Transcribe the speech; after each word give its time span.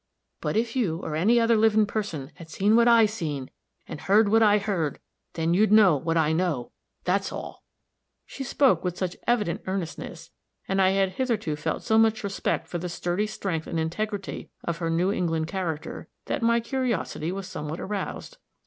But 0.41 0.57
if 0.57 0.75
you, 0.75 0.97
or 1.03 1.15
any 1.15 1.39
other 1.39 1.55
livin' 1.55 1.85
person, 1.85 2.31
had 2.33 2.49
seen 2.49 2.75
what 2.75 2.87
I 2.87 3.05
seen, 3.05 3.51
and 3.87 4.01
heard 4.01 4.29
what 4.29 4.41
I 4.41 4.57
heard, 4.57 4.97
then 5.33 5.53
you'd 5.53 5.71
know 5.71 5.95
what 5.95 6.17
I 6.17 6.33
know 6.33 6.71
that's 7.03 7.31
all!" 7.31 7.61
She 8.25 8.43
spoke 8.43 8.83
with 8.83 8.97
such 8.97 9.15
evident 9.27 9.61
earnestness, 9.67 10.31
and 10.67 10.81
I 10.81 10.89
had 10.89 11.09
hitherto 11.11 11.55
felt 11.55 11.83
so 11.83 11.99
much 11.99 12.23
respect 12.23 12.67
for 12.67 12.79
the 12.79 12.89
sturdy 12.89 13.27
strength 13.27 13.67
and 13.67 13.79
integrity 13.79 14.49
of 14.63 14.79
her 14.79 14.89
New 14.89 15.11
England 15.11 15.45
character, 15.45 16.07
that 16.25 16.41
my 16.41 16.59
curiosity 16.61 17.31
was 17.31 17.45
somewhat 17.47 17.79
aroused. 17.79 18.39